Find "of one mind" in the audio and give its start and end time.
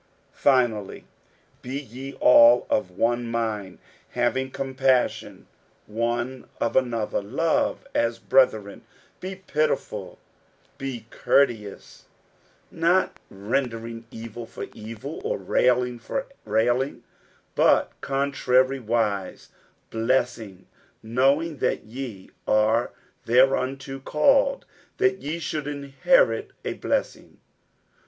2.71-3.77